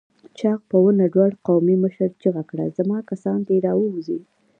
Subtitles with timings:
[0.37, 2.65] چاغ په ونه لوړ قومي مشر چيغه کړه!
[2.77, 4.19] زما کسان دې راووځي!